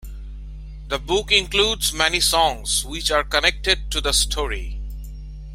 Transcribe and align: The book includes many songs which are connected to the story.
The 0.87 0.97
book 0.97 1.31
includes 1.31 1.93
many 1.93 2.19
songs 2.21 2.83
which 2.83 3.11
are 3.11 3.23
connected 3.23 3.91
to 3.91 4.01
the 4.01 4.13
story. 4.13 4.81